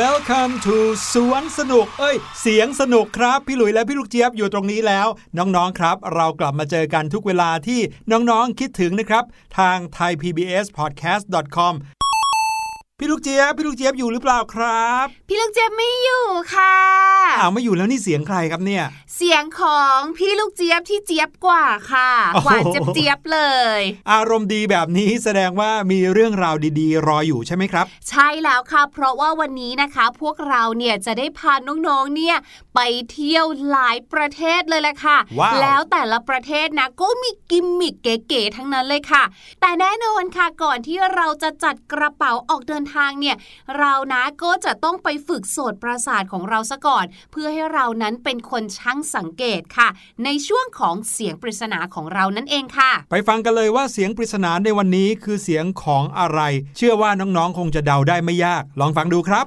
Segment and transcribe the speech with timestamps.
[0.00, 0.76] welcome to
[1.12, 5.06] สวนสนุก เอ้ย เสียงสนุกครับ พี่หลุยและพี่ลูกเจี๊ยบอยู่ตรงนี้แล้ว
[5.38, 7.80] น้อง ๆ ครับ เรากลับมาเจอกันทุกเวลาที่
[8.12, 9.24] น้อง ๆ คิดถึงนะครับ
[9.58, 11.74] ทาง thaipbspodcast.com
[13.00, 16.74] พี่ลูกเจี๊ยบพี่ลูกเจี๊ยบอยู่หรือเปล่าครับ พี่ลูกเจี๊ยบไม่อยู่ค่ะ
[17.38, 18.84] อ้าวไม่อยู่แล้วนี่เสียงใครครับเนี่ย
[19.16, 23.40] เสียงของพี่ลูกเจี๊ยบที่เจี๊ยบกว่าค่ะโอ้โหหวานเจี๊ยบเจี๊ยบๆเล
[23.78, 23.80] ย
[24.12, 31.54] อารมณ์ดีแบบนี้แสดงว่ามีเรื่องราวดีๆ รออยู่ใช่ไหมครับ ใช่แล้วค่ะ เพราะว่าวันนี้นะคะ พวกเราเนี่ยจะได้พา
[31.86, 32.36] น้องๆเนี่ย
[32.74, 32.80] ไป
[33.12, 39.24] เที่ยวหลายประเทศเลยแหละค่ะว้าวแล้วแต่ละประเทศนะก็มีกิมมิคเก๋ๆทั้งนั้นเลยค่ะ
[39.60, 43.36] แต่แน่นอนค่ะก่อนที่เราจะจัดกระเป๋าออกเดินทางเนี่ย
[43.78, 49.88] เรานะก็จะต้องไปฝึกโสดประสาทของเราซะก่อน เพื่อให้เรานั้นเป็นคนช่างสังเกตค่ะ
[50.24, 56.40] ในช่วงของเสียงปริศนาของเรานั่นเองค่ะ ไปฟังกันเลยว่าเสียงปริศนาในวันนี้คือเสียงของอะไร
[56.76, 59.46] เชื่อว่าน้องๆคงจะเดาได้ไม่ยาก ลองฟังดูครับ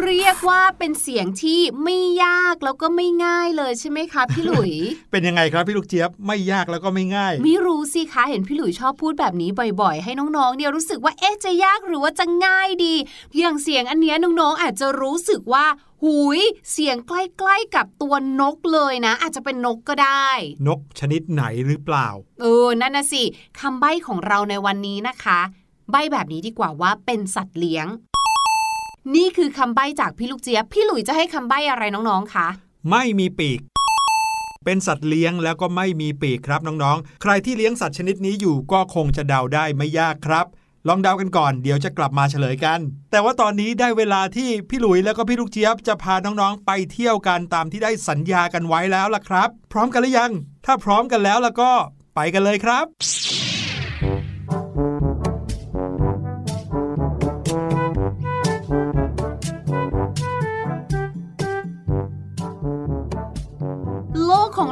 [0.00, 4.72] เรียกว่าเป็นเสียงที่ไม่ยากแล้วก็ไม่ง่ายเลยใช่ไหมคะพี่หลุย
[5.10, 9.50] เป็นยังไงครับพี่ลูกเจี๊ยบไม่ยากแล้วก็ไม่ง่าย ไม่รู้สิคะเห็นพี่หลุยชอบพูดแบบนี้
[9.80, 12.94] บ่อยๆ ให้น้องๆเนี่ยรู้สึกว่าเอ๊ะจะยากหรือว่าจะง่ายดี
[13.38, 15.66] อย่างเสียงอันเนี้ยน้องๆอาจจะรู้สึกว่า
[16.04, 16.40] หุย
[16.72, 17.12] เสียงใก
[17.48, 20.28] ล้ๆกับตัวนกเลยนะ อาจจะเป็นนกก็ได้
[20.68, 22.08] นกชนิดไหนหรือเปล่า
[22.40, 23.22] เออนั่นนะสิ
[23.60, 25.40] คำใบ้ของเราในวันนี้นะคะ
[25.90, 27.88] ใบ้แบบนี้ดีกว่าว่าเป็นสัตว์เลี้ยง
[29.12, 32.46] นี่คือคำใบ้จากพี่ลูกเจี๊ยบ พี่หลุยจะให้คำใบ้อะไรน้องๆ คะ
[32.90, 33.60] ไม่มีปีก
[34.64, 40.46] เป็นสัตว์เลี้ยงแล้วก็ไม่มีปีกครับน้องๆ ใครที่เลี้ยงสัตว์ชนิดนี้อยู่ก็คงจะเดาได้ไม่ยากครับ
[40.88, 42.80] ลองเดากันก่อน เดี๋ยวจะกลับมาเฉลยกัน
[43.10, 50.32] แต่ว่าตอนนี้ได้เวลาที่พี่หลุยแล้วก็พี่ลูกเจี๊ยบจะพาน้องๆ ไปเที่ยวกันตามที่ได้สัญญากันไว้แล้วล่ะครับ พร้อมกันหรือยัง
[50.66, 51.72] ถ้าพร้อมกันแล้วล้วก็
[52.14, 52.86] ไปกันเลยครับ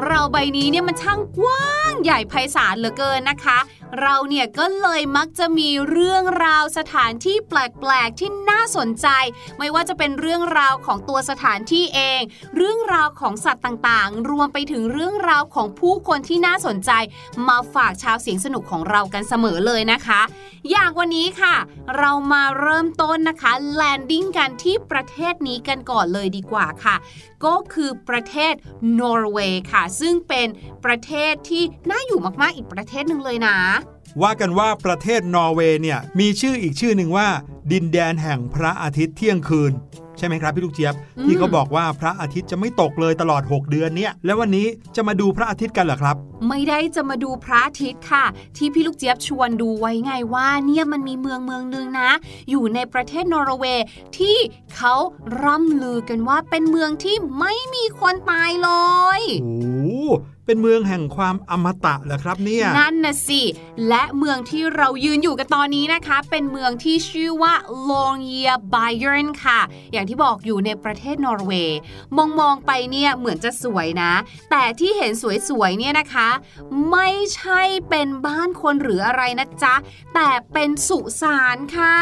[0.08, 3.58] เราใบนี้เนี่ยมันช่างกว้างใหญ่ไพศาลเหลือเกินนะคะ
[4.00, 9.08] เราเนี่ยก็เลยมักจะมีเรื่องราวสถานที่แปลกๆที่น่าสนใจ
[9.58, 12.20] ไม่ว่าจะเป็นเรื่องราวของตัวสถานที่เอง
[12.56, 16.90] เรื่องราวของสัตว์ต่างๆ รวมไปถึงเรื่องราวของผู้คนที่น่าสนใจ
[17.48, 20.20] มาฝากชาวเสียงสนุกของเรากันเสมอเลยนะคะ
[20.70, 21.56] อย่างวันนี้ค่ะ
[21.98, 26.96] เรามาเริ่มต้นนะคะแลนดิ้งกันที่ประเทศนี้กันก่อนเลยดีกว่าค่ะ
[27.44, 28.54] ก็คือประเทศ
[28.98, 30.48] นอร์เวย์ค่ะ ซึ่งเป็น
[30.84, 33.56] ประเทศที่น่าอยู่มากๆอีกประเทศหนึ่งเลยนะ
[34.22, 37.28] ว่ากันว่าประเทศนอร์เวย์เนี่ยมีชื่ออีกชื่อหนึ่งว่า
[37.72, 39.72] ดินแดนแห่งพระอาทิตย์เที่ยงคืน
[40.22, 44.66] ช่ไหมครับพี่ลูกเจี๊ยบอืมที่เขาบอกว่าพระอาทิตย์จะไม่ตกเลยตลอด 6 เดือนเนี่ย แล้ววันนี้
[44.96, 46.16] จะมาดูพระอาทิตย์กันเหรอครับ
[46.48, 48.24] ไม่ได้จะมาดูพระอาทิตย์ค่ะ
[48.56, 52.10] ที่พี่ลูกเจี๊ยบชวนดูไว้ไงว่าเนี่ยมันมีเมืองเมืองหนึ่งนะ
[52.50, 53.84] อยู่ในประเทศนอร์เวย์
[54.18, 54.36] ที่
[54.74, 54.94] เขา
[55.42, 58.70] ร่ำลือกันว่าเป็นเมืองที่ไม่มีคนตายเล
[59.18, 63.42] ยโอ้โหเป็นเมืองแห่งความอมตะเหรอครับเนี่ยนั่นนะสิ
[63.88, 67.54] และเมืองที่เรายืนอยู่กันตอนนี้นะคะ เป็นเมืองที่ชื่อว่า
[67.90, 69.60] ลองเยียบายเ n ค่ะ
[69.92, 71.78] อย่างที่บอกอยู่ในประเทศนอร์เวย์
[72.16, 74.12] มองมองๆไปเนี่ยเหมือนจะสวยนะ
[74.50, 75.12] แต่ที่เห็น
[75.48, 76.28] สวยๆเนี่ยนะคะ
[76.90, 79.74] ไม่ใช่เป็นบ้านคนหรืออะไรนะจ๊ะ
[80.14, 81.96] แต่เป็นสุสานค่ะ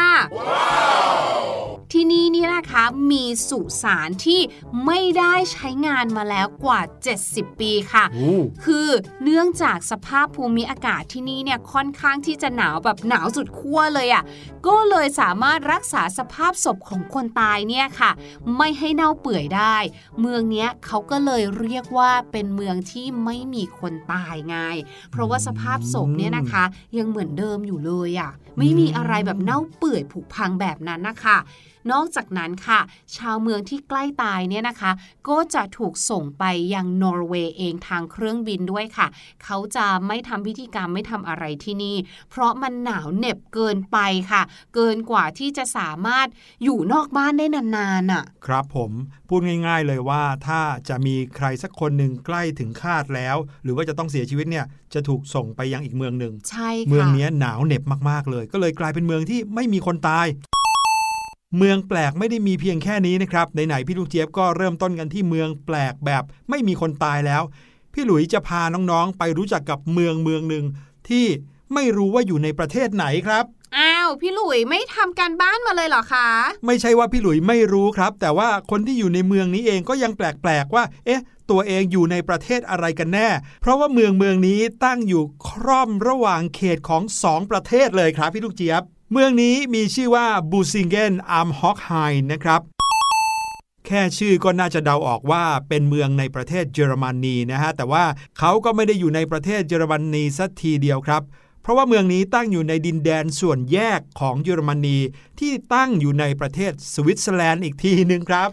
[1.91, 4.41] ที่นี่เนี่ยนะคะมีสุสานที่
[4.85, 6.81] ไม่ได้ใช้งานมาแล้วกว่า
[7.19, 8.89] 70 ปีค่ะโอ้คือ
[9.23, 14.23] เนื่องจากสภาพภูมิอากาศที่นี่เนี่ยค่อนข้างที่จะหนาวแบบหนาวสุดขั้วเลยอะ่ะ
[14.67, 18.11] ก็เลยสามารถรักษาสภาพศพของคนตายเนี่ยค่ะ
[18.57, 19.75] ไม่ให้เน่าเปื่อยได้
[20.19, 24.55] เมืองเนี้ยเขาก็เลยเรียกว่าเป็นเมืองที่ไม่มีคนตายไง
[25.11, 26.63] เพราะว่าสภาพศพเนี่ยนะคะ
[26.97, 31.37] ยังเหมือนเดิมอยู่เลยอะ่ะไม่มีอะไรแบบเน่าเปื่อยผุพังแบบนั้นนะคะ
[31.91, 32.79] นอกจากนั้นค่ะ
[33.17, 34.91] ชาวเมืองที่ใกล้ตายเนี่ยนะคะ
[35.29, 36.43] ก็จะถูกส่งไป
[36.73, 39.07] ยังนอร์เวย์เองทางเครื่องบินด้วยค่ะ
[39.43, 41.95] เขาจะไม่ทำพิธีกรรมไม่ทำอะไรที่นี่
[42.29, 43.97] เพราะมันหนาวเหน็บเกินไป
[44.31, 44.41] ค่ะ
[44.75, 46.27] เกินกว่าที่จะสามารถ
[46.63, 48.91] อยู่นอกบ้านได้นานๆอะ ครับผม
[49.27, 60.27] พูดง่ายๆเลยว่าถ้าจะมีใครสักคนหนึ่งใกล้ถึงคาดแล้ว หรือว่าจะต้องเสียชีวิตเนี่ยจะถูกส่งไปยังอีกเมืองหนึ่งใช่ค่ะเมืองเนี้ยหนาวเหน็บมากๆเลยก็เลยกลายเป็นเมืองที่ไม่มีคนตาย
[61.57, 67.43] เมืองแปลกไม่ได้มีเพียงแค่นี้นะครับไหนๆพี่ลูกเจี๊ยบก็เริ่มต้นกันที่เมืองแปลกแบบไม่มีคนตายแล้ว
[67.93, 70.65] พี่หลุยจะพาน้องๆ ไปรู้จักกับเมืองเมืองหนึ่ง
[71.09, 71.25] ที่
[71.73, 73.45] ไม่รู้ว่าอยู่ในประเทศไหนครับ
[73.77, 76.27] อ้าว พี่หลุยไม่ทำการบ้านมาเลยเหรอคะ
[76.65, 83.27] ไม่ใช่ว่าพี่หลุยไม่รู้ครับ แต่ว่าคนที่อยู่ในเมืองนี้เองก็ยังแปลกๆว่า เอ๊ะ ตัวเองอยู่ในประเทศอะไรกันแน่
[83.61, 91.91] เพราะว่าเมืองเมืองนี้ตั้งอยู่คร่อมระหว่างเขตของสองประเทศเลยครับพี่ลูกเจี๊ยบ เมืองนี้มีชื่อว่าบูซิงเกนอัมฮอกไฮ
[92.31, 92.61] นะครับ
[93.85, 98.03] แค่ชื่อก็น่าจะเดาออกว่าเป็นเมืองในประเทศเยอรมนีนะฮะ แต่ว่า
[98.39, 101.21] เขาก็ไม่ได้อยู่ในประเทศเยอรมนีสักทีเดียวครับ
[101.61, 104.97] เพราะว่าเมืองนี้ตั้งอยู่ในดินแดนส่วนแยกของเยอรมนี
[105.39, 108.49] ที่ตั้งอยู่ในประเทศสวิตเซอร์แลนด์อีกทีหนึ่งครับ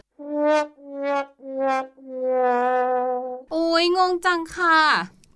[3.52, 4.78] โอ้ยงงจังค่ะ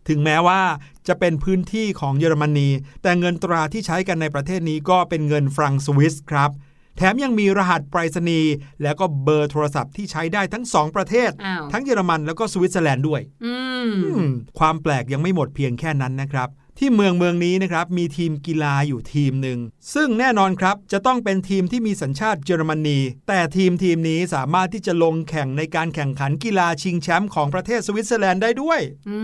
[0.09, 0.61] ถึงแม้ว่า
[1.09, 2.69] จะเป็นพื้นที่ของเยอรมนี
[3.02, 6.50] แต่เงินตราที่ใช้กันในประเทศนี้ก็เป็นเงินฟรังก์สวิสครับ
[6.97, 8.52] แถมยังมีรหัสไปรษณีย์
[8.83, 13.55] แล้วก็เบอร์โทรศัพท์ที่ใช้ได้ทั้งสองประเทศอ้าวทั้งเยอรมันแล้วก็สวิตเซอร์แลนด์ด้วยอื
[13.88, 16.49] มอืมความแปลกยังไม่หมดเพียงแค่นั้นนะครับ
[16.79, 19.59] ที่เมืองเมืองนี้นะครับมีทีมกีฬาอยู่ทีมหนึ่ง
[19.95, 22.99] ซึ่งแน่นอนครับจะต้องเป็นทีมที่มีสัญชาติเยอรมนี
[23.29, 29.17] แต่ทีมทีมนี้สามารถที่จะลงแข่งในการแข่งขันกีฬาชิงแชมป์ของประเทศสวิตเซอร์แลนด์ได้ด้วย อื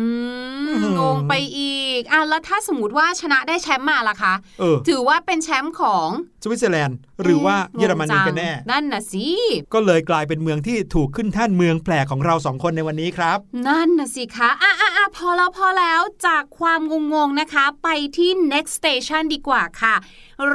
[0.64, 6.09] มอื้อหืองงไปอีกอะแล้วถ้าสมมติว่าชนะได้แชมป์มาล่ะคะเออถือว่าเป็นแชมป์ของ
[6.43, 9.26] สวิตเซอร์แลนด์หรือว่าเยอรมนีกันแน่งงจังนั่นน่ะสิ
[9.75, 16.81] ก็เลยกลายเป็นเมืองที่ถูกขึ้นแท่นเมืองแปลกของเราสองคนในวันนี้ครับ นั่นน่ะสิคะอะอะอะพอแล้วพอแล้วจากความ
[17.14, 19.95] งงๆนะคะ ไปที่ next station ดีกว่าค่ะ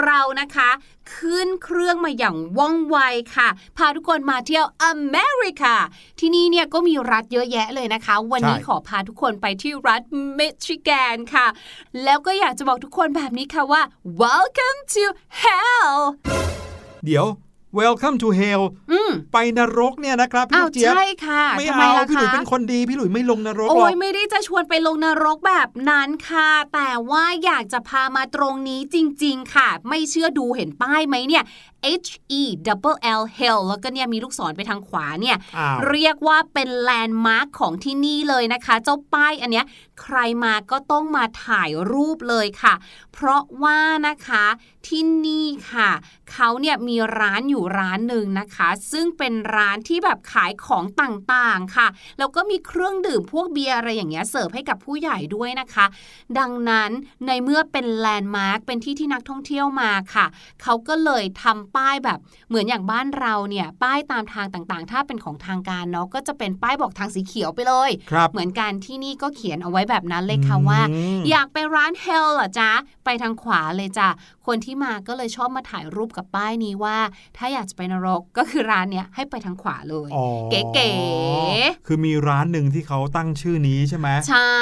[0.04, 0.70] เรานะคะ
[1.16, 2.98] ขึ้นเครื่องมาอย่างว่องไว
[3.36, 5.76] ค่ะ พาทุกคนมาเที่ยวอเมริกา
[6.20, 10.02] ที่นี่เนี่ยก็มีรัฐเยอะแยะเลยนะคะ วันนี้ใช่ขอพาทุกคนไปที่รัฐ
[10.38, 11.48] มิชิแกนค่ะ
[12.04, 13.82] แล้วก็อยากจะบอกทุกคนแบบนี้ค่ะว่า
[14.22, 15.04] welcome to
[15.44, 15.94] hell
[17.06, 17.26] เดี๋ยว
[17.80, 31.44] welcome to hell อืมไปนรกเนี่ยนะครับพี่อ้าวลูกเจี๊ยบใช่ค่ะไม่ทำไมเอาล่ะพี่หลุยคะเป็นคนดีพี่หลุยไม่ลงนรกหรโอ้อกยไม่ได้จะชวนไปลงนรกแบบนั้นค่ะ แต่ว่าอยากจะพามาตรงนี้จริง ๆ ค่ะ ไม่เชื่อดูเห็นป้ายไหมเนี่ย
[32.06, 32.10] H
[32.40, 39.66] E double L Hell แล้วก็เนี่ยมีลูกศรไปทางขวาเนี่ยอ้าวเรียกว่าเป็นแลนด์มาร์คของที่นี่เลยนะคะ เจ้าป้ายอันเนี้ย
[40.02, 42.74] ใครมาก็ต้องมาถ่ายรูปเลยค่ะ
[43.14, 44.46] เพราะว่านะคะ
[44.88, 45.90] ที่นี่ค่ะ
[46.32, 51.88] เขาเนี่ยมีร้านอยู่ร้านหนึ่งนะคะ ซึ่งเป็นร้านที่แบบขายของต่างๆค่ะ
[52.20, 55.86] แล้วก็มีเครื่องดื่มพวกเบียร์อะไรอย่างเงี้ยเสิร์ฟให้กับผู้ใหญ่ด้วยนะคะ
[56.40, 56.92] ดังนั้น
[57.28, 60.26] ในเมื่อเป็นแลนด์มาร์คเป็นที่ที่นักท่องเที่ยวมาค่ะ
[60.62, 70.82] เขาก็เลยทำป้ายแบบเหมือนอย่างบ้านเราเนี่ยป้ายตามทางต่างๆ ถ้าเป็นของทางการเนาะก็จะเป็นป้ายบอกทางสีเขียวไปเลยครับเหมือนกันที่นี่ก็เขียนเอาไว้แบบนั้นเลยค่ะอืมว่า
[71.30, 72.72] อยากไปร้านเฮลเหรอจ๊ะ
[73.06, 74.10] ไปทางขวาเลยจ้ะ
[74.48, 76.98] คนที่มาก็เลยชอบมาถ่ายรูปกับป้ายนี้ว่า
[77.38, 84.54] ถ้าอยากจะไปนรกก็คือร้านเนี้ยให้ไปทางขวาเลยอ๋อเก๋ๆคือมีร้านหนึ่งที่เขาตั้งชื่อนี้ใช่ไหมใช่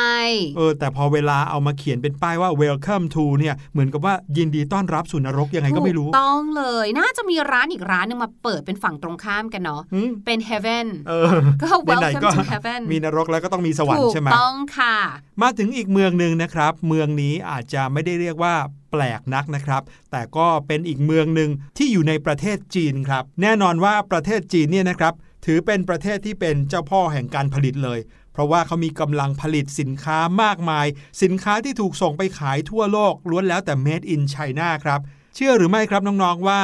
[0.57, 11.31] เออแต่พอเวลาเอามาเขียนเป็นป้ายว่า welcome to เนี่ยเหมือนกับว่ายินดีต้อนรับสู่นรกยังไงก็ไม่รู้ถูต้องเลยน่าจะมีร้านอีกร้านหนึงมาเปิดเป็นฝั่งตรงข้ามกันเนาะอืมเป็น heaven เออ
[11.61, 11.65] ก็
[12.01, 14.97] ไหน welcome ๆก็ to heaven มีนรกแล้วก็ต้องมีสวรรถูค์กใช่ไหมต้องค่ะ
[15.41, 18.55] มาถึงอีกเมืองหนึ่งนะครับ เมืองนี้อาจจะไม่ได้เรียกว่า
[18.91, 19.81] แปลกนักนะครับ
[20.11, 25.13] แต่ก็เป็นอีกเมืองหนึ่งที่อยู่ในประเทศจีนครับ แน่นอนว่าประเทศจีนเนี่ยนะครับ
[25.45, 27.99] ถือเป็นประเทศที่เป็นเจ้าพ่อแห่งการผลิตเลย
[28.33, 30.85] เพราะว่าเขามีกำลังผลิตสินค้ามากมาย
[31.23, 34.99] สินค้าที่ถูกส่งไปขายทั่วโลกล้วนแล้วแต่ made in China ครับ
[35.35, 36.61] เชื่อหรือไม่ครับน้องๆว่า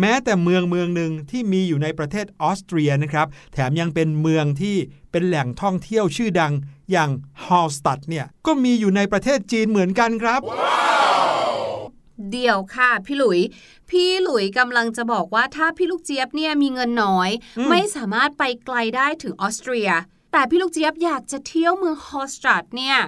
[0.00, 4.76] แม้แต่เมืองเมืองหนึ่งที่มีอยู่ในประเทศออสเตรียนะครับ แถมยังเป็นเมืองที่
[5.10, 6.52] เป็นแหล่งท่องเที่ยวชื่อดัง
[6.90, 7.10] อย่าง
[7.44, 10.40] ฮอลสตัดเนี่ยก็มีอยู่ในประเทศจีนเหมือนกันครับ
[12.30, 13.40] เดี๋ยวค่ะ พี่หลุย
[13.90, 19.90] พี่หลุยกำลังจะบอกว่าถ้าพี่ลูกเจี๊ยบเนี่ยมีเงินน้อยอืมไม่สามารถไปไกลได้ถึงออสเตรีย
[20.32, 22.98] แต่พี่ลูกเจี๊ยบอยากจะเที่ยวเมืองฮอสตัดเนี่ย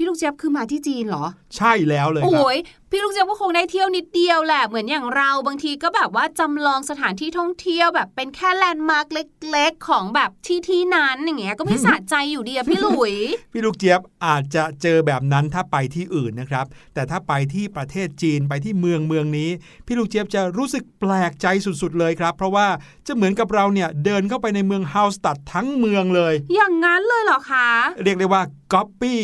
[0.00, 1.24] พี่ลูกเจี๊ยบคือมาที่จีนเหรอ
[1.56, 2.58] ใช่แล้วเลยครับโอ้ย
[2.90, 9.06] พี่ลูกเจี๊ยบก็คงได้เที่ยวนิดเดียวแหละเหมือนอย่างเราบางทีก็แบบว่าจำลองสถานที่ท่องเที่ยวแบบเป็นแค่แลนด์มาร์ค
[9.50, 13.14] เล็ก ๆ ของแบบที่ที่นั้นอย่างเงี้ยก็ไม่สะใจอยู่ดีอะพี่หลุย
[13.52, 19.50] พี่ลูกเจี๊ยบอาจจะเจอแบบนั้นถ้าไปที่อื่นนะครับ แต่ถ้าไปที่ประเทศจีนไปที่เมืองเมืองนี้
[19.86, 22.66] พี่ลูกเจี๊ยบจะรู้สึกแปลกใจสุดๆเลยครับ เพราะว่า
[23.06, 27.68] จะเหมือนกับเราเนี่ยเดินเข้าไปในเมืองฮาวสตัดทั้งเมืองเลย อย่างนั้นเลยเหรอคะ
[28.04, 28.42] เรียกได้ว่า
[28.72, 29.22] ก๊อปปี้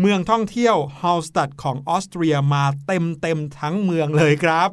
[0.00, 4.70] เมืองท่องเที่ยวฮาวสตัดของออสเตรียมาเต็มเต็มๆทั้งเมืองเลยครับ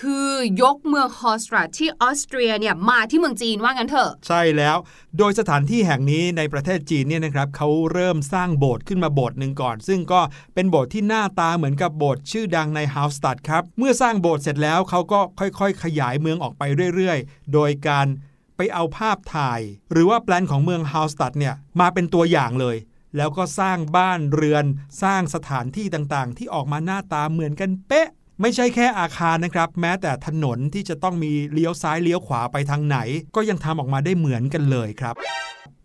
[0.00, 0.30] คือ
[0.62, 4.76] ยกเมืองฮอสตรัตที่ออสเตรียเนี่ยมาที่เมืองจีนว่างั้นเถอะ ใช่แล้ว
[5.18, 10.20] โดยสถานที่แห่งนี้ในประเทศจีนเนี่ยนะครับเขาเริ่มสร้างโบสถ์ขึ้นมาโบสถ์หนึ่งก่อน ซึ่งก็
[10.54, 16.62] เป็นโบสถ์ที่หน้าตาเหมือนกับโบสถ์ชื่อดังในฮาวสตัดครับ เมื่อสร้างโบสถ์เสร็จแล้วเขาก็ค่อยๆ ขยายเมืองออกไป
[16.94, 18.06] เรื่อยๆ โดยการ
[18.56, 19.60] ไปเอาภาพถ่าย
[19.92, 22.76] หรือว่าแปลนของเมืองฮาวสตัดเนี่ยมาเป็นตัวอย่างเลย
[23.16, 24.64] แล้วก็สร้างบ้านเรือน
[25.02, 28.08] สร้างสถานที่ต่างๆ ที่ออกมาหน้าตาเหมือนกันเป๊ะ
[28.40, 32.98] ไม่ใช่แค่อาคารนะครับ แม้แต่ถนนที่จะต้องมีเลี้ยวซ้ายเลี้ยวขวาไปทางไหน
[33.36, 35.14] ก็ยังทำออกมาได้เหมือนกันเลยครับ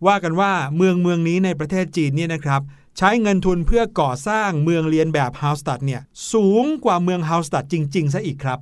[0.07, 2.61] ว่ากันว่าเมืองเมืองนี้ในประเทศจีนเนี่ยนะครับ
[2.97, 6.01] ใช้เงินทุนเพื่อก่อสร้างเมืองเรียนแบบฮาวสตัดเนี่ย
[6.33, 8.59] สูงกว่าเมืองฮาวสตัดจริง ๆ ซะอีกครับ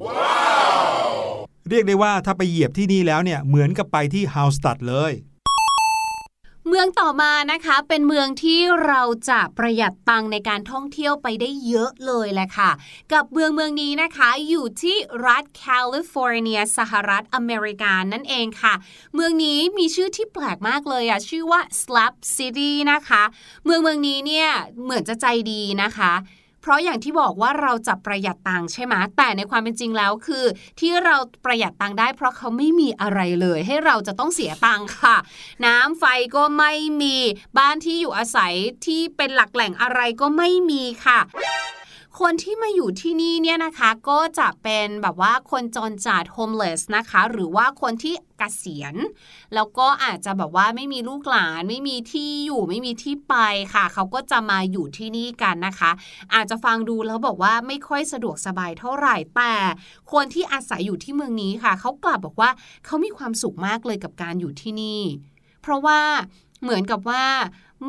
[1.70, 5.14] เรียกได้ว่าถ้าไปเหยียบที่นี่แล้วเนี่ยเหมือนกับไปที่ฮาวสตัดเลย
[6.70, 12.72] เมืองต่อมานะคะ เป็นเมืองที่เราจะประหยัดตังในการท่องเที่ยวไปได้เยอะเลยแหละค่ะ
[13.14, 18.74] กับเมืองเมืองนี้นะคะอยู่ที่รัฐแคลิฟอร์เนียสหรัฐอเมริกานั่นเองค่ะ
[19.16, 23.24] เมืองนี้มีชื่อที่แปลกมากเลยอะชื่อว่า Slap City นะคะ
[23.66, 24.50] เมืองเมืองนี้เนี่ย
[24.84, 26.14] เหมือนจะใจดีนะคะ
[26.68, 30.46] ราะอย่างที่บอกว่าเราจะประหยัดตังค์ใช่ไหมแต่ในความเป็นจริงแล้วคือ
[30.80, 35.18] ที่เราประหยัดตังค์ได้ เพราะเขาไม่มีอะไรเลย ให้เราจะต้องเสียตังค์ค่ะ
[35.66, 36.04] น้ำไฟ
[36.36, 37.16] ก็ไม่มี
[37.58, 38.54] บ้านที่อยู่อาศัย
[38.86, 41.20] ที่เป็นหลักแหล่งอะไรก็ไม่มีค่ะ
[42.20, 48.96] คนที่มาอยู่ที่นี่เนี่ยนะคะก็จะเป็นแบบว่าคนจรจัดโฮมเลสนะคะ หรือว่าคนที่กเกษียณ
[49.56, 53.36] แล้วก็อาจจะแบบว่าไม่มีลูกหลานไม่มีที่อยู่ไม่มีที่ไป
[53.74, 55.92] ค่ะ เขาก็จะมาอยู่ที่นี่กันนะคะ
[56.34, 59.54] อาจจะฟังดูแล้วบอกว่าไม่ค่อยสะดวกสบายเท่าไหร่แต่
[60.12, 62.50] คนที่อาศัยอยู่ที่เมืองนี้ค่ะ เขากลับบอกว่า
[62.86, 65.02] เขามีความสุขมากเลยกับการอยู่ที่นี่
[65.62, 66.00] เพราะว่า
[66.64, 67.24] เหมือนกับว่า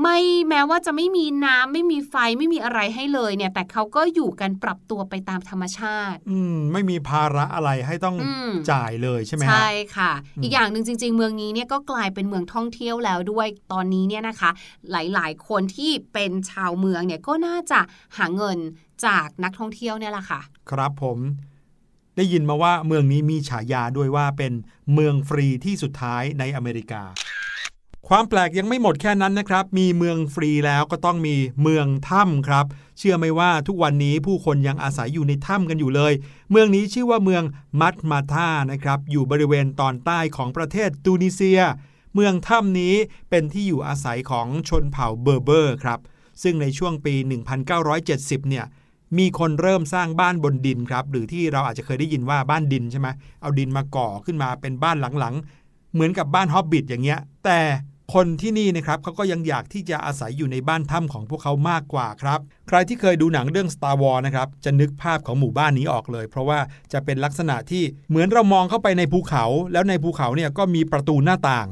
[0.03, 0.19] ไม่
[0.49, 8.27] แม้ว่าจะไม่มีน้ำไม่มีไฟไม่มีอะไรให้เลยเนี่ย แต่เขาก็อยู่กันปรับตัวไปตามธรรมชาติ อืมไม่มีภาระอะไรให้ต้องอ
[8.73, 14.51] จ่ายเลยใช่ไหมใช่ค่ะ อีกอย่างหนึ่งจริง ๆ เมืองนี้เนี่ยก็กลายเป็นเมืองท่องเที่ยวแล้วด้วยตอนนี้เนี่ยนะคะ
[14.91, 17.81] หลายๆ คนที่เป็นชาวเมืองเนี่ยก็น่าจะ
[18.17, 18.59] หาเงิน
[19.07, 20.41] จากนักท่องเที่ยวเนี่ยแหละค่ะ
[20.71, 21.19] ครับผม
[22.17, 24.53] ได้ยินมาว่าเมืองนี้มีฉายาด้วยว่าเป็น
[24.95, 27.03] เมืองฟรีที่สุดท้ายในอเมริกา
[28.11, 32.67] ความแปลกยังไม่หมดแค่นั้นนะครับ มีเมืองฟรีแล้วก็ต้องมีเมืองถ้ำครับ
[32.99, 36.13] เชื่อไหมว่าทุกวันนี้ผู้คนยังอาศัยอยู่ในถ้ำกันอยู่เลย
[36.51, 37.43] เมืองนี้ชื่อว่าเมือง
[37.81, 41.61] มัตมาธานะครับ อยู่บริเวณตอนใต้ของประเทศตูนิเซีย
[42.15, 42.95] เมืองถ้ำนี้
[43.31, 46.01] เป็นที่อยู่อาศัยของชนเผ่าเบอร์เบอร์ครับ
[46.43, 47.15] ซึ่งในช่วงปี
[47.83, 48.65] 1970 เนี่ย
[49.19, 53.09] มีคนเริ่มสร้างบ้านบนดินครับ หรือที่เราอาจจะเคยได้ยินว่าบ้านดินใช่ไหม
[53.43, 57.61] เอาดินมาก่อขึ้นมาเป็นบ้านหลังๆ เหมือนกับบ้านฮอบบิทอย่างเงี้ย แต่
[58.15, 66.59] คนที่นี่นะครับเขาก็ยังอยากที่จะอาศัยอยู่ในบ้านถ้ำของพวกเขามากกว่าครับ ใครที่เคยดูหนังเรื่อง Star Wars นะครับจะนึกภาพของหมู่บ้านนี้ออกเลย เพราะว่า
[66.93, 71.69] จะเป็นลักษณะที่เหมือนเรามองเข้าไปในภูเขา แล้วในภูเขาเนี่ยก็มีประตูหน้าต่าง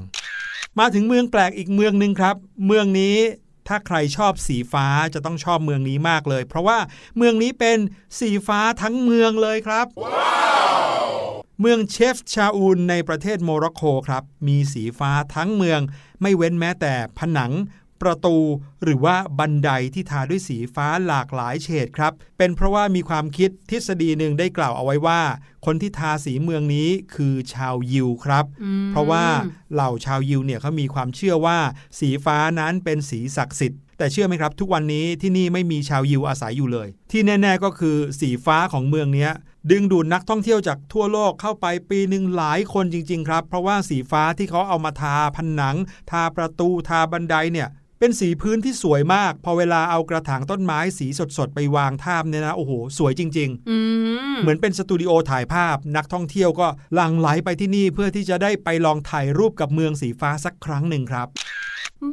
[0.79, 3.17] มาถึงเมืองแปลกอีกเมืองหนึ่งครับ เมืองนี้
[3.69, 6.79] ถ้าใครชอบสีฟ้าจะต้องชอบเมืองนี้มากเลย เพราะว่า
[7.17, 7.79] เมืองนี้เป็น
[8.21, 10.46] สีฟ้าทั้งเมืองเลยครับ wow!
[11.61, 15.81] เมืองเชฟชาอูนในประเทศโมร็อกโกครับ มีสีฟ้าทั้งเมือง
[16.23, 17.53] ไม่เว้นแม้แต่ผนัง
[18.03, 18.37] ประตู
[18.85, 25.21] หรือว่าบันไดที่ทาด้วยสีฟ้าหลากหลายเฉดครับ เป็นเพราะว่ามีความคิดทฤษฎีหนึ่งได้กล่าวเอาไว้ว่า
[25.67, 28.45] คนที่ทาสีเมืองนี้คือชาวยิวครับ
[28.91, 29.25] เพราะว่า
[29.73, 31.59] เหล่าชาวยิวเนี่ยเขามีความเชื่อว่า
[32.01, 39.29] สีฟ้านั้นเป็นสีศักดิ์สิทธิ์แต่เชื่อไหมครับ ทุกวันนี้ที่นี่ไม่มีชาวยิวอาศัยอยู่เลย ที่แน่ ๆ ก็คือสีฟ้าของเมืองนี้
[39.71, 45.77] ดึงดูดนักท่องเที่ยวจากทั่วโลกเข้าไปปีหนึ่งหลายคนจริง ๆ ครับ เพราะว่าสีฟ้าที่เขาเอามาทาผนัง
[46.11, 51.07] ทาประตูทาบันไดเนี่ยเป็นสีพื้นที่สวยมาก พอเวลาเอากระถางต้นไม้สี
[51.39, 53.51] สดๆ ไปวางทาบเนี่ยนะ โอ้โห สวยจริง
[53.95, 61.29] ๆ เหมือนเป็นสตูดิโอถ่ายภาพ นักท่องเที่ยวก็หลั่งไหลไปที่นี่เพื่อที่จะได้ไปลองถ่ายรูปกับเมืองสีฟ้าสักครั้งหนึ่งครับ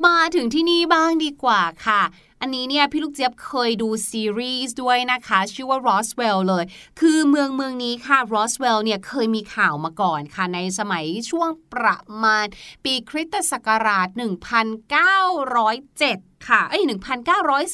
[0.06, 2.02] มาถึงที่นี่บ้างดีกว่าค่ะ
[2.46, 6.64] อันนี้เนี่ยพี่ลูกเจี๊ยบเคยดูซีรีส์ด้วยนะคะ ชื่อว่า Roswell เลย
[7.00, 12.46] คือเมืองเมืองนี้ค่ะ Roswell เนี่ยเคยมีข่าวมาก่อนค่ะ ในสมัยช่วงประมาณ
[12.84, 14.18] ปีคริสตศักราช 1907
[16.48, 16.84] ค่ะเอ้ย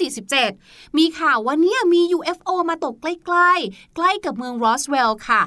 [0.03, 5.41] 1947 มีข่าวว่าเนี่ยมี UFO มาตกใกล้ ๆ ใกล้กับเมือง Roswell ค่ะ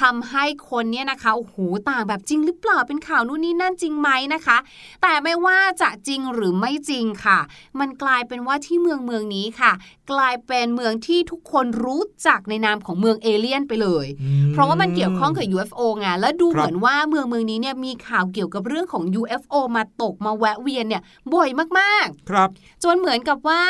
[0.00, 1.56] ทำให้คนเนี่ยนะคะโอ้โห
[1.90, 4.58] ต่างแบบจริงหรือเปล่าเป็นข่าวนู่นนี่นั่นจริงไหมนะคะ
[5.02, 7.38] แต่ไม่ว่าจะจริงหรือไม่จริงค่ะ
[7.80, 9.72] มันกลายเป็นว่าที่เมืองเมืองนี้ค่ะ
[10.12, 14.06] กลายเป็นเมืองที่ทุกคนรู้จักในนามของเมืองเอเลี่ยนไปเลย
[14.52, 21.02] เพราะว่ามันเกี่ยวข้องกับ UFO ไงและดูเหมือนว่าเมืองเมืองนี้เนี่ยมีข่าวเกี่ยวกับเรื่องของ UFO มาตกมาแวะเวียนเนี่ย
[21.34, 22.48] บ่อยมากๆ ครับ
[22.84, 23.62] จนเหมือนกับว่า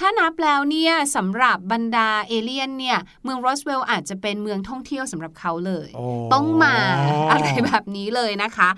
[0.00, 5.88] ถ้านับแล้วเนี่ยสำหรับบรรดาเอเลี่ยนเนี่ยเมืองรอสเวลล์อาจจะเป็นเมืองท่องเที่ยวสำหรับเขาเลย
[6.32, 6.74] ต้องมา
[7.30, 8.68] อะไรแบบนี้เลยนะคะ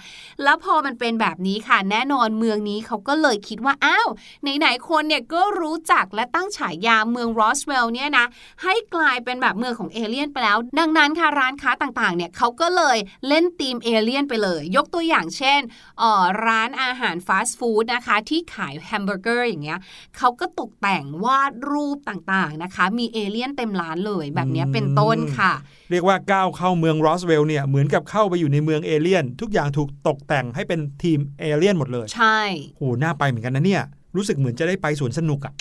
[0.42, 4.08] แล้วพอมันเป็นแบบนี้ค่ะ แน่นอนเมืองนี้เขาก็เลยคิดว่าอ้าว
[4.42, 8.26] ไหนๆคนเนี่ยก็รู้จักและตั้งฉายาเมืองรอสเวลเนี่ยนะ
[8.62, 12.98] ให้กลายเป็นแบบเมืองของเอเลี่ยนไปแล้ว ดังนั้นค่ะร้านค้าต่างๆ เนี่ยเขาก็เลย
[13.28, 15.60] เล่นธีมเอเลี่ยนไปเลย ยกตัวอย่างเช่น
[16.02, 19.78] ออร้านอาหาร fast food นะคะ ที่ขายแฮมเบอร์เกอร์อย่างเงี้ย
[20.16, 25.52] เขาก็ตกแต่งวาดรูปต่างๆนะคะ มีเอเลี่ยนเต็มร้านเลยแบบนี้เป็นต้นค่ะ
[25.90, 32.40] เรียกว่าก้าวเข้าเมืองรอสเวลเนี่ยเหมือนกับเข้าไปอยู่ในเมืองเอเลี่ยน ทุกอย่างถูกตกแต่งให้เป็นทีมเอเลี่ยนหมดเลย ใช่
[32.76, 33.82] โหน่าไปเหมือนกันนะเนี่ย
[34.16, 35.52] รู้สึกเหมือนจะได้ไปสวนสนุกอะ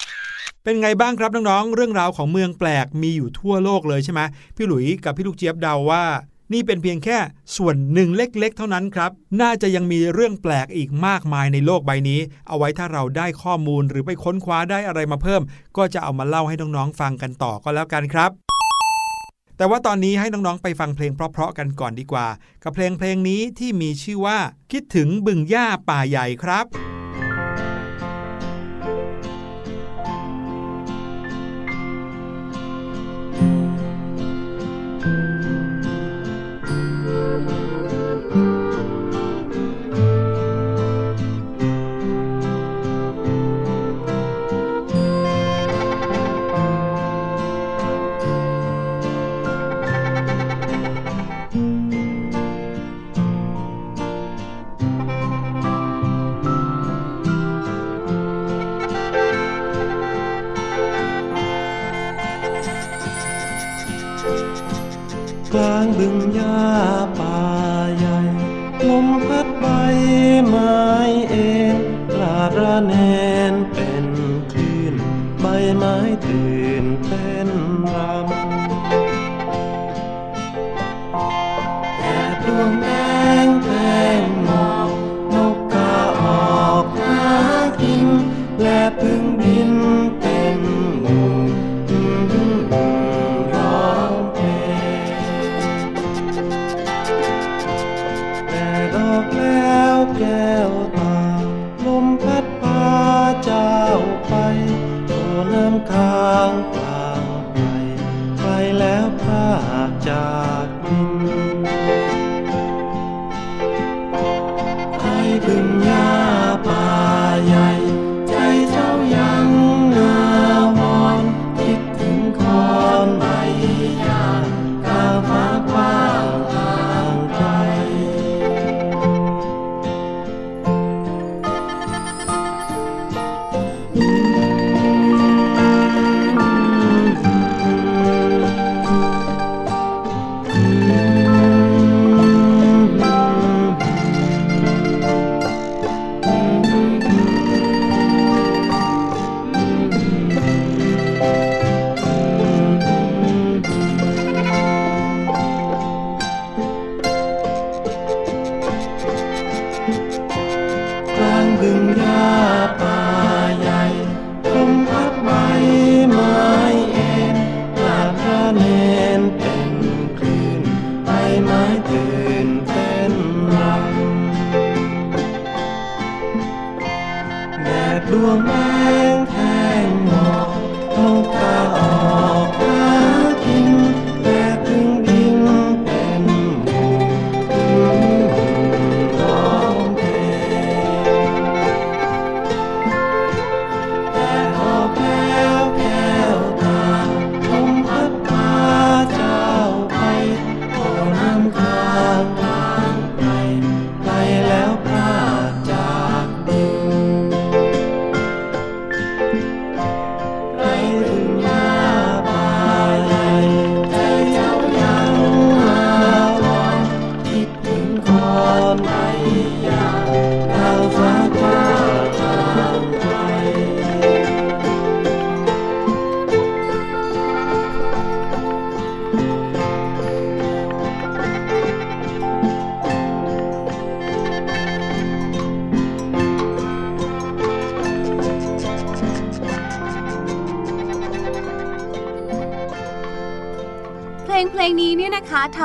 [0.63, 4.21] เป็นไงบ้างครับน้องๆเรื่องราวของเมืองแปลกมีอยู่ทั่วโลกเลยใช่ไหม
[4.55, 6.03] พี่หลุยกับพี่ลูกเจี๊ยบเดาว่า
[6.53, 7.17] นี่เป็นเพียงแค่
[7.57, 15.41] ส่วนหนึ่งเล็กๆ เท่านั้นครับ น่าจะยังมีเรื่องแปลกอีกมากมายในโลกใบนี้ เอาไว้ถ้าเราได้ข้อมูลหรือไปค้นคว้าได้อะไรมาเพิ่ม
[15.77, 18.46] ก็จะเอามาเล่าให้น้องๆฟังกันต่อก็แล้วกันครับ
[19.57, 22.27] แต่ว่าตอนนี้ให้น้องๆไปฟังเพลงเพราะๆกันก่อนดีกว่า
[22.63, 24.37] กับเพลงเพลงนี้ที่มีชื่อว่า
[24.71, 26.65] คิดถึงบึงหญ้าป่าใหญ่ครับ
[65.57, 66.59] ลางบึงหญ้า
[67.19, 67.39] ป่า
[67.97, 68.17] ใหญ่
[68.89, 69.65] ลมพัดใบ
[70.47, 70.75] ไม้
[71.29, 71.77] เอ็น
[72.13, 73.36] กลาดระแนนเป็น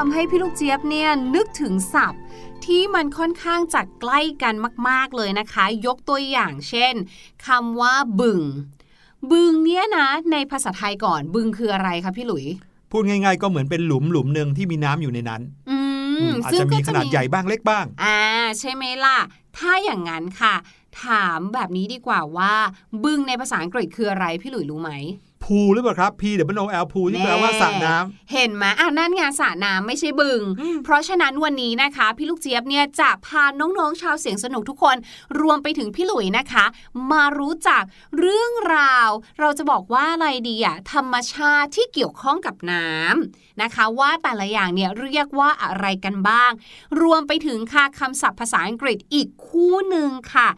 [0.05, 2.23] ทำให้พี่ลูกเจี๊ยบเนี่ยนึกถึงศัพท์
[2.67, 4.55] ที่มันค่อนข้างจะใกล้กัน
[4.89, 6.95] มาก ๆ เลยนะคะ ยกตัวอย่างเช่น
[7.47, 8.41] คำว่าบึง
[9.33, 12.45] บึงเนี่ยนะ ในภาษาไทยก่อนบึงคืออะไรคะพี่หลุย
[12.91, 15.79] พูดง่าย ๆ ก็เหมือนเป็นหลุมหลุมหนึ่งที่มีน้ำอยู่ในนั้น อื
[16.19, 18.19] อืมมอาจซึ่งจะก็มีขนาดใหญ่บ้างเล็กบ้าง อ่า
[18.59, 19.19] ใช่ไหมล่ะ
[19.59, 20.55] ถ้าอย่างนั้นค่ะ
[21.05, 22.53] ถามแบบนี้ดีกว่าว่า
[23.05, 24.93] บึงในภาษาอังกฤษคืออะไรพี่หลุยรู้ไหม
[25.53, 30.41] พูหรือเปล่าครับ P W O L พูที่แปลว่าสระน้ำเห็นไหมอะนั่นไงสระน้ำไม่ใช่บึง
[30.85, 34.97] เพราะฉะนั้นวันนี้นะคะ พี่ลูกเจี๊ยบเนี่ยจะพาน้องๆชาวเสียงสนุกทุกคน
[35.41, 36.65] รวมไปถึงพี่หลุยนะคะ
[37.11, 37.83] มารู้จัก
[38.19, 39.09] เรื่องราว
[39.41, 46.51] เราจะบอกว่าอะไรดีอะธรรมชาติที่เกี่ยวข้องกับน้ำนะคะ ว่าแต่ละอย่างเนี่ยเรียกว่าอะไรกันบ้าง
[47.01, 50.49] รวมไปถึงค่ะคำศัพท์ภาษาอังกฤษอีกคู่หนึ่งค่ะ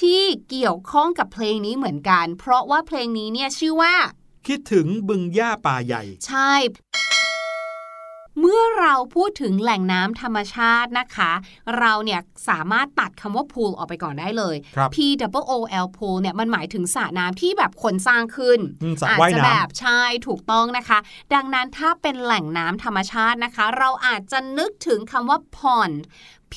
[0.00, 3.94] ที่เกี่ยวข้องกับเพลงนี้เหมือนกัน เพราะว่าเพลงนี้เนี่ยชื่อว่า
[4.48, 6.52] คิดถึงบึงหญ้าป่าใหญ่ ใช่
[8.40, 11.32] เมื่อเราพูดถึงแหล่งน้ำธรรมชาตินะคะ
[11.78, 14.96] เราเนี่ยสามารถตัดคำว่า pool ออกไปก่อนได้เลย ครับ P
[15.40, 15.52] W O
[15.84, 20.98] L pool เนี่ยมันหมายถึงสระน้ำที่แบบคนสร้างขึ้นอืมสระอาจว่ายจะน้ำ แบบใช่ถูกต้องนะคะ
[21.34, 25.96] ดังนั้นถ้าเป็นแหล่งน้ำธรรมชาตินะคะ เราอาจจะนึกถึงคำว่า pond
[26.54, 26.56] P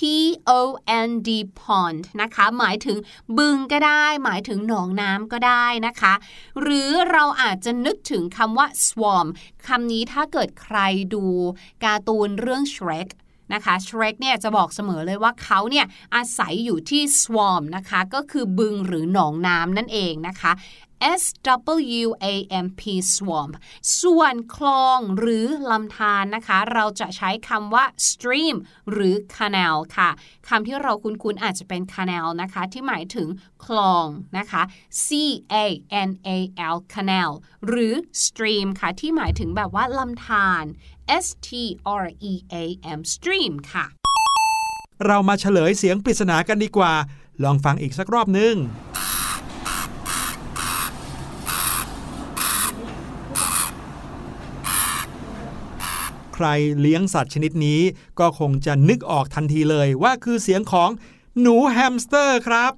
[0.59, 0.61] O
[1.07, 1.29] N D
[1.59, 2.97] pond นะคะ หมายถึง
[3.37, 6.13] บึงก็ได้ หมายถึงหนองน้ำก็ได้นะคะ
[6.61, 9.29] หรือเราอาจจะนึกถึงคำว่า swamp
[9.67, 10.77] คำนี้ถ้าเกิดใคร
[11.13, 11.25] ดู
[11.83, 13.09] การ์ตูนเรื่อง Shrek
[13.53, 20.51] นะคะ Shrek เนี่ยจะบอกเสมอเลยว่าเขาเนี่ยอาศัยอยู่ที่ swamp นะคะ ก็คือบึงหรือหนองน้ำนั่นเองนะคะ
[21.21, 21.23] S
[22.03, 22.81] W A M P
[23.15, 23.53] swamp
[24.01, 28.55] ส่วนคลองหรือลำธารนะคะ เราจะใช้คำว่า stream
[28.91, 30.09] หรือ canal ค่ะ
[30.49, 33.27] คำที่เราคุ้นๆอาจจะเป็น canal นะคะ ที่หมายถึง
[33.65, 34.07] คลอง
[34.37, 34.61] นะคะ
[35.05, 35.07] C
[35.53, 35.55] A
[36.07, 36.29] N A
[36.75, 37.31] L canal
[37.67, 37.93] หรือ
[38.25, 40.63] stream ค่ะ ที่หมายถึงแบบว่าลำธาร
[41.23, 41.49] S T
[42.03, 42.55] R E A
[42.97, 43.85] M stream ค่ะ
[45.05, 46.93] เรามาเฉลยเสียงปริศนากันดีกว่า
[47.43, 48.55] ลองฟังอีกสักรอบนึง
[56.37, 56.47] ใคร
[56.81, 57.81] เลี้ยงสัตว์ชนิดนี้
[58.19, 60.89] ก็คงจะนึกออกทันทีเลยว่าคือเสียงของ
[61.41, 62.71] หนูแฮมสเตอร์ครับ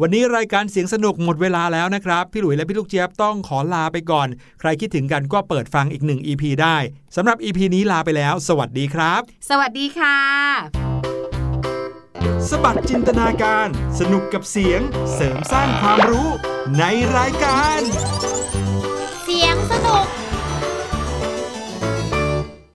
[0.00, 4.28] วันนี้รายการเสียงสนุกหมดเวลาแล้วนะครับ พี่หลุยและพี่ลูกเจี๊ยบต้องขอลาไปก่อน
[4.60, 6.76] ใครคิดถึงกันก็เปิดฟังอีกหนึ่ง EP ได้
[7.16, 9.20] สำหรับ EP นี้ลาไปแล้ว สวัสดีครับ
[9.50, 10.18] สวัสดีค่ะ
[12.48, 13.68] สะบัดจินตนาการ
[14.00, 14.80] สนุกกับเสียง
[15.14, 16.28] เสริมสร้างความรู้
[16.78, 16.84] ใน
[17.16, 17.80] รายการ
[19.24, 20.17] เสียงสนุก